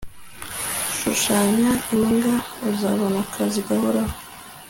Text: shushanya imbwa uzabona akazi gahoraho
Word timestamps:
shushanya 0.97 1.71
imbwa 1.93 2.35
uzabona 2.69 3.17
akazi 3.25 3.59
gahoraho 3.67 4.15